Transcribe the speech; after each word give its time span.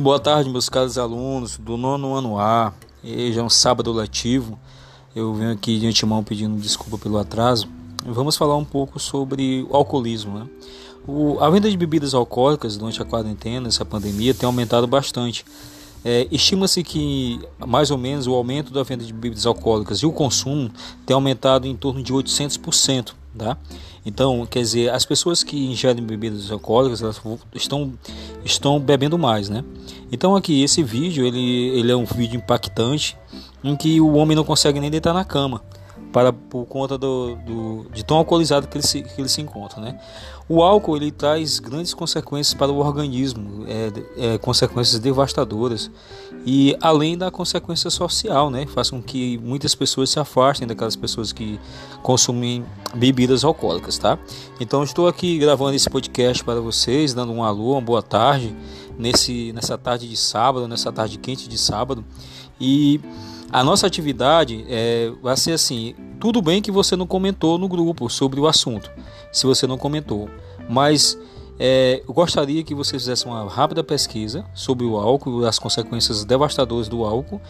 Boa 0.00 0.20
tarde, 0.20 0.48
meus 0.48 0.68
caros 0.68 0.96
alunos 0.96 1.58
do 1.58 1.76
nono 1.76 2.14
ano 2.14 2.38
A. 2.38 2.72
Hoje 3.02 3.36
é 3.36 3.42
um 3.42 3.50
sábado 3.50 3.92
letivo. 3.92 4.56
Eu 5.12 5.34
venho 5.34 5.50
aqui 5.50 5.76
de 5.76 5.88
antemão 5.88 6.22
pedindo 6.22 6.56
desculpa 6.56 6.96
pelo 6.96 7.18
atraso. 7.18 7.68
Vamos 8.06 8.36
falar 8.36 8.56
um 8.56 8.64
pouco 8.64 9.00
sobre 9.00 9.66
o 9.68 9.74
alcoolismo. 9.74 10.38
Né? 10.38 10.46
O, 11.04 11.40
a 11.40 11.50
venda 11.50 11.68
de 11.68 11.76
bebidas 11.76 12.14
alcoólicas 12.14 12.76
durante 12.76 13.02
a 13.02 13.04
quarentena, 13.04 13.66
essa 13.66 13.84
pandemia, 13.84 14.32
tem 14.32 14.46
aumentado 14.46 14.86
bastante. 14.86 15.44
É, 16.04 16.28
Estima-se 16.30 16.84
que 16.84 17.40
mais 17.66 17.90
ou 17.90 17.98
menos 17.98 18.28
o 18.28 18.34
aumento 18.34 18.72
da 18.72 18.84
venda 18.84 19.04
de 19.04 19.12
bebidas 19.12 19.46
alcoólicas 19.46 19.98
e 19.98 20.06
o 20.06 20.12
consumo 20.12 20.70
tem 21.04 21.12
aumentado 21.12 21.66
em 21.66 21.74
torno 21.74 22.04
de 22.04 22.12
800%. 22.12 23.14
Tá? 23.38 23.56
Então, 24.04 24.44
quer 24.46 24.60
dizer, 24.60 24.90
as 24.90 25.04
pessoas 25.04 25.44
que 25.44 25.56
ingerem 25.66 26.02
bebidas 26.02 26.50
alcoólicas 26.50 27.00
elas 27.02 27.20
estão, 27.54 27.92
estão 28.44 28.80
bebendo 28.80 29.16
mais, 29.16 29.48
né? 29.48 29.64
Então 30.10 30.34
aqui 30.34 30.62
esse 30.62 30.82
vídeo 30.82 31.24
ele, 31.24 31.78
ele 31.78 31.92
é 31.92 31.96
um 31.96 32.04
vídeo 32.04 32.36
impactante 32.36 33.16
em 33.62 33.76
que 33.76 34.00
o 34.00 34.14
homem 34.14 34.34
não 34.34 34.44
consegue 34.44 34.80
nem 34.80 34.90
deitar 34.90 35.14
na 35.14 35.24
cama 35.24 35.62
para 36.12 36.32
por 36.32 36.64
conta 36.66 36.96
do, 36.96 37.36
do, 37.36 37.86
de 37.92 38.04
tão 38.04 38.16
alcoolizado 38.16 38.66
que 38.66 38.76
ele 38.76 38.86
se, 38.86 39.02
que 39.02 39.20
ele 39.20 39.28
se 39.28 39.40
encontra, 39.40 39.80
né? 39.80 39.98
O 40.48 40.62
álcool 40.62 40.96
ele 40.96 41.10
traz 41.10 41.58
grandes 41.58 41.92
consequências 41.92 42.54
para 42.54 42.72
o 42.72 42.78
organismo, 42.78 43.66
é, 43.66 43.92
é, 44.16 44.38
consequências 44.38 44.98
devastadoras 44.98 45.90
e 46.46 46.74
além 46.80 47.18
da 47.18 47.30
consequência 47.30 47.90
social, 47.90 48.48
né? 48.50 48.66
Faz 48.66 48.90
com 48.90 49.02
que 49.02 49.36
muitas 49.38 49.74
pessoas 49.74 50.08
se 50.08 50.18
afastem 50.18 50.66
daquelas 50.66 50.96
pessoas 50.96 51.32
que 51.32 51.60
consumem 52.02 52.64
bebidas 52.94 53.44
alcoólicas, 53.44 53.98
tá? 53.98 54.18
Então 54.58 54.82
estou 54.82 55.06
aqui 55.06 55.38
gravando 55.38 55.74
esse 55.74 55.90
podcast 55.90 56.42
para 56.42 56.60
vocês, 56.60 57.12
dando 57.12 57.32
um 57.32 57.44
alô, 57.44 57.72
uma 57.72 57.82
boa 57.82 58.02
tarde 58.02 58.56
nesse 58.98 59.52
nessa 59.52 59.76
tarde 59.76 60.08
de 60.08 60.16
sábado, 60.16 60.66
nessa 60.66 60.90
tarde 60.90 61.18
quente 61.18 61.48
de 61.48 61.58
sábado 61.58 62.02
e 62.58 63.00
a 63.50 63.64
nossa 63.64 63.86
atividade 63.86 64.64
é, 64.68 65.10
vai 65.22 65.36
ser 65.36 65.52
assim: 65.52 65.94
tudo 66.20 66.42
bem 66.42 66.60
que 66.60 66.70
você 66.70 66.96
não 66.96 67.06
comentou 67.06 67.58
no 67.58 67.68
grupo 67.68 68.08
sobre 68.08 68.40
o 68.40 68.46
assunto, 68.46 68.90
se 69.32 69.46
você 69.46 69.66
não 69.66 69.78
comentou, 69.78 70.28
mas 70.68 71.18
é, 71.58 72.02
eu 72.06 72.14
gostaria 72.14 72.62
que 72.62 72.74
você 72.74 72.92
fizesse 72.92 73.26
uma 73.26 73.48
rápida 73.48 73.82
pesquisa 73.82 74.44
sobre 74.54 74.86
o 74.86 74.96
álcool, 74.96 75.44
as 75.44 75.58
consequências 75.58 76.24
devastadoras 76.24 76.88
do 76.88 77.04
álcool, 77.04 77.40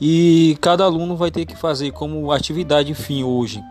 e 0.00 0.56
cada 0.60 0.84
aluno 0.84 1.16
vai 1.16 1.30
ter 1.30 1.44
que 1.46 1.56
fazer 1.56 1.92
como 1.92 2.32
atividade 2.32 2.94
fim 2.94 3.22
hoje 3.22 3.62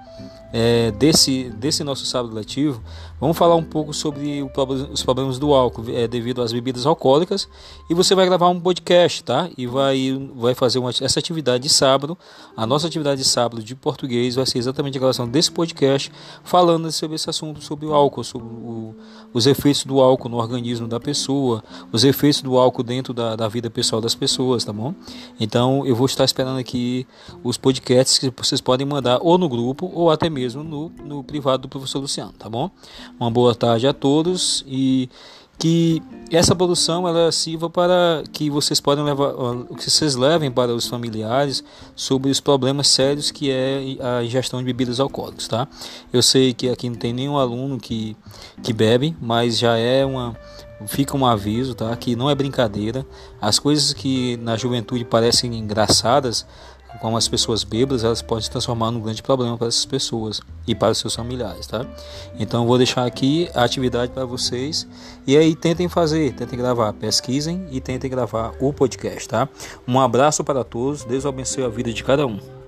é, 0.54 0.92
desse, 0.92 1.50
desse 1.52 1.84
nosso 1.84 2.06
sábado 2.06 2.34
letivo, 2.36 2.82
vamos 3.20 3.38
falar 3.38 3.56
um 3.56 3.64
pouco 3.64 3.94
sobre 3.94 4.44
os 4.92 5.04
problemas 5.04 5.40
do 5.40 5.54
álcool 5.54 5.84
é, 5.90 6.08
devido 6.08 6.42
às 6.42 6.52
bebidas 6.52 6.86
alcoólicas 6.86 7.48
e 7.90 7.94
você 7.94 8.14
vai 8.14 8.26
gravar 8.26 8.50
um 8.50 8.60
podcast, 8.60 9.24
tá? 9.24 9.50
E 9.58 9.66
vai, 9.66 10.30
vai 10.36 10.54
fazer 10.54 10.80
uma, 10.80 10.90
essa 10.90 11.20
atividade 11.20 11.64
de 11.64 11.70
sábado. 11.70 12.18
A 12.56 12.66
nossa 12.66 12.88
atividade 12.88 13.22
de 13.22 13.28
sábado 13.28 13.64
de 13.64 13.76
português 13.76 14.36
vai 14.36 14.46
ser 14.46 14.58
exatamente 14.58 14.98
a 14.98 15.00
gravação 15.00 15.28
desse 15.28 15.52
podcast, 15.52 16.12
falando 16.44 16.92
sobre 16.92 17.16
esse 17.16 17.30
assunto, 17.30 17.64
sobre 17.64 17.86
o 17.86 17.94
álcool, 17.94 18.24
sobre 18.24 18.48
o, 18.48 18.96
os 19.34 19.48
efeitos 19.48 19.86
do 19.86 20.02
álcool 20.02 20.30
no 20.30 20.38
organismo 20.38 20.88
da 20.88 21.00
pessoa, 21.00 21.64
os 21.92 22.04
efeitos 22.04 22.42
do 22.42 22.58
álcool 22.58 22.84
dentro 22.84 23.14
da, 23.14 23.36
da 23.36 23.48
vida 23.48 23.70
pessoal 23.70 24.02
das 24.02 24.16
pessoas, 24.16 24.66
tá 24.66 24.74
bom? 24.74 24.94
Então 25.40 25.86
eu 25.86 25.96
vou 25.96 26.06
estar 26.08 26.26
esperando 26.26 26.60
aqui 26.60 27.08
os 27.44 27.58
podcasts 27.58 28.18
que 28.18 28.30
vocês 28.36 28.60
podem 28.60 28.86
mandar 28.86 29.20
ou 29.22 29.38
no 29.38 29.48
grupo 29.48 29.90
ou 29.94 30.12
até 30.12 30.30
mesmo 30.30 30.41
mesmo 30.42 30.64
no, 30.64 30.92
no 31.04 31.24
privado 31.24 31.64
do 31.64 31.70
professor 31.70 32.00
Luciano, 32.00 32.34
tá 32.34 32.50
bom? 32.50 32.72
Uma 33.20 33.30
boa 33.30 33.54
tarde 33.54 33.88
a 33.88 33.94
todos 33.94 34.64
e 34.68 35.08
que 35.60 36.02
essa 36.32 36.56
produção 36.56 37.08
ela 37.08 37.32
sirva 37.32 37.70
para 37.70 38.24
que 38.34 38.50
vocês 38.50 38.82
podem 38.82 39.04
levar, 39.04 39.34
que 39.78 39.92
vocês 39.92 40.16
levem 40.16 40.50
para 40.50 40.74
os 40.74 40.88
familiares 40.88 41.64
sobre 41.96 42.32
os 42.32 42.40
problemas 42.40 42.88
sérios 42.88 43.30
que 43.30 43.52
é 43.52 43.96
a 44.00 44.24
ingestão 44.24 44.58
de 44.60 44.66
bebidas 44.66 45.00
alcoólicas, 45.00 45.48
tá? 45.48 45.68
Eu 46.12 46.24
sei 46.24 46.52
que 46.52 46.68
aqui 46.68 46.90
não 46.90 46.98
tem 46.98 47.14
nenhum 47.14 47.38
aluno 47.38 47.80
que 47.80 48.18
que 48.64 48.74
bebe, 48.74 49.16
mas 49.22 49.60
já 49.60 49.78
é 49.78 50.04
uma 50.04 50.36
fica 50.88 51.16
um 51.16 51.28
aviso, 51.28 51.76
tá? 51.76 51.96
Que 51.96 52.16
não 52.16 52.28
é 52.28 52.34
brincadeira. 52.34 53.06
As 53.40 53.60
coisas 53.60 53.94
que 53.94 54.38
na 54.38 54.58
juventude 54.58 55.06
parecem 55.06 55.56
engraçadas 55.56 56.44
como 57.00 57.18
as 57.18 57.28
pessoas 57.28 57.64
bêbadas, 57.64 58.04
elas 58.04 58.22
podem 58.22 58.44
se 58.44 58.52
transformar 58.52 58.92
num 58.92 59.02
grande 59.02 59.24
problema 59.24 59.58
para 59.58 59.68
essas 59.68 59.86
pessoas 59.86 60.42
e 60.68 60.76
para 60.76 60.92
os 60.92 60.98
seus 60.98 61.16
familiares, 61.16 61.68
tá? 61.68 61.86
Então 62.40 62.62
eu 62.64 62.68
vou 62.68 62.78
deixar 62.78 63.06
aqui 63.06 63.50
a 63.54 63.64
atividade 63.64 64.12
para 64.12 64.26
vocês 64.26 64.88
e 65.26 65.38
aí 65.38 65.56
tentem 65.56 65.88
fazer, 65.88 66.34
tentem 66.34 66.58
gravar, 66.58 66.94
pesquisem 66.94 67.66
e 67.72 67.80
tentem 67.80 68.10
gravar 68.10 68.54
o 68.60 68.72
podcast, 68.72 69.28
tá? 69.28 69.48
Um 69.88 70.00
abraço 70.00 70.44
para 70.44 70.64
todos, 70.64 71.04
Deus 71.04 71.26
abençoe 71.26 71.64
a 71.64 71.70
vida 71.70 71.92
de 71.92 72.04
cada 72.04 72.28
um. 72.28 72.61